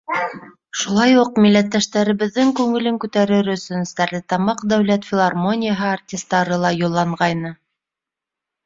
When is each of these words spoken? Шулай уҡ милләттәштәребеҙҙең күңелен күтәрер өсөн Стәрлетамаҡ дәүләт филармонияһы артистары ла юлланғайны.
Шулай 0.83 1.11
уҡ 1.23 1.35
милләттәштәребеҙҙең 1.43 2.49
күңелен 2.61 2.97
күтәрер 3.05 3.53
өсөн 3.57 3.87
Стәрлетамаҡ 3.93 4.67
дәүләт 4.73 5.07
филармонияһы 5.13 5.89
артистары 5.95 6.63
ла 6.65 6.75
юлланғайны. 6.83 7.57